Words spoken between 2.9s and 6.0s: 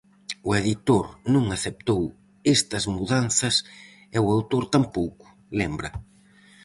mudanzas e o autor tampouco", lembra.